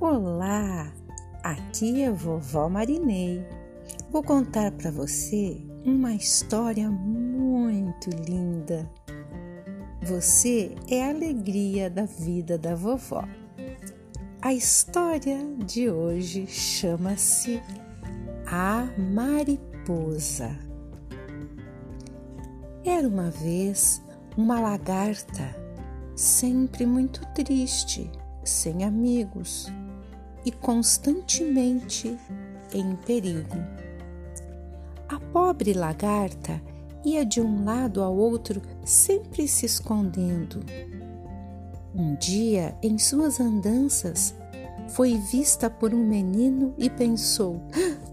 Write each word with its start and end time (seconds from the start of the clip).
Olá, 0.00 0.90
aqui 1.42 2.00
é 2.00 2.10
vovó 2.10 2.70
Marinei. 2.70 3.46
Vou 4.10 4.22
contar 4.22 4.72
para 4.72 4.90
você 4.90 5.60
uma 5.84 6.14
história 6.14 6.90
muito 6.90 8.08
linda. 8.26 8.90
Você 10.02 10.74
é 10.88 11.04
a 11.04 11.10
alegria 11.10 11.90
da 11.90 12.06
vida 12.06 12.56
da 12.56 12.74
vovó. 12.74 13.28
A 14.40 14.54
história 14.54 15.36
de 15.66 15.90
hoje 15.90 16.46
chama-se 16.46 17.60
A 18.46 18.88
Mariposa. 18.96 20.48
Era 22.82 23.06
uma 23.06 23.30
vez 23.30 24.02
uma 24.34 24.58
lagarta, 24.60 25.54
sempre 26.16 26.86
muito 26.86 27.20
triste, 27.34 28.10
sem 28.42 28.82
amigos 28.82 29.70
e 30.44 30.50
constantemente 30.50 32.18
em 32.72 32.96
perigo. 32.96 33.56
A 35.08 35.18
pobre 35.32 35.72
lagarta 35.72 36.60
ia 37.04 37.24
de 37.24 37.40
um 37.40 37.64
lado 37.64 38.02
ao 38.02 38.14
outro, 38.14 38.60
sempre 38.84 39.48
se 39.48 39.66
escondendo. 39.66 40.60
Um 41.94 42.14
dia, 42.14 42.76
em 42.82 42.98
suas 42.98 43.40
andanças, 43.40 44.34
foi 44.90 45.16
vista 45.16 45.68
por 45.68 45.92
um 45.92 46.04
menino 46.04 46.74
e 46.78 46.88
pensou: 46.88 47.60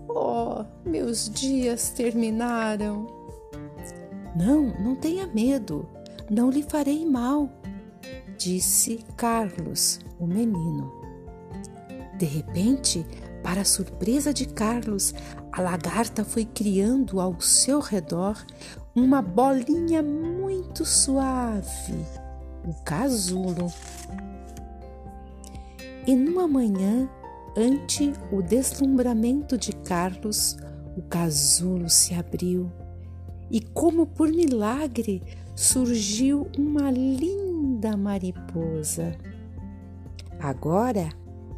Oh, 0.09 0.65
meus 0.85 1.29
dias 1.29 1.89
terminaram. 1.89 3.05
Não, 4.35 4.73
não 4.79 4.95
tenha 4.95 5.27
medo, 5.27 5.87
não 6.29 6.49
lhe 6.49 6.61
farei 6.61 7.05
mal, 7.05 7.49
disse 8.37 8.99
Carlos, 9.15 9.99
o 10.19 10.27
menino. 10.27 11.06
De 12.17 12.25
repente, 12.25 13.05
para 13.43 13.63
surpresa 13.63 14.33
de 14.33 14.47
Carlos, 14.47 15.13
a 15.51 15.61
lagarta 15.61 16.25
foi 16.25 16.45
criando 16.45 17.21
ao 17.21 17.39
seu 17.39 17.79
redor 17.79 18.43
uma 18.95 19.21
bolinha 19.21 20.01
muito 20.01 20.83
suave, 20.83 22.05
o 22.65 22.73
casulo. 22.83 23.71
E 26.07 26.15
numa 26.15 26.47
manhã, 26.47 27.07
ante 27.55 28.11
o 28.31 28.41
deslumbramento 28.41 29.57
de 29.57 29.71
Carlos, 29.71 30.57
o 30.97 31.01
casulo 31.03 31.89
se 31.89 32.15
abriu 32.15 32.71
e, 33.51 33.61
como 33.61 34.07
por 34.07 34.29
milagre, 34.29 35.21
surgiu 35.55 36.49
uma 36.57 36.89
linda 36.89 37.95
mariposa. 37.95 39.15
Agora, 40.39 41.09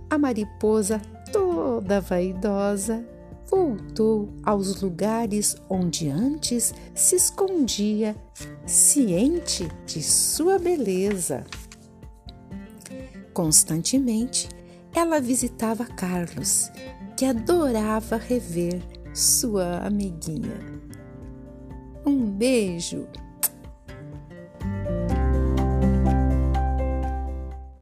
a 0.09 0.17
mariposa, 0.17 1.01
toda 1.31 2.01
vaidosa, 2.01 3.05
voltou 3.49 4.29
aos 4.43 4.81
lugares 4.81 5.55
onde 5.69 6.09
antes 6.09 6.73
se 6.93 7.15
escondia, 7.15 8.15
ciente 8.65 9.67
de 9.85 10.01
sua 10.01 10.57
beleza. 10.59 11.43
Constantemente, 13.33 14.49
ela 14.93 15.19
visitava 15.19 15.85
Carlos, 15.85 16.71
que 17.15 17.25
adorava 17.25 18.17
rever 18.17 18.81
sua 19.13 19.85
amiguinha. 19.85 20.57
Um 22.05 22.25
beijo 22.31 23.07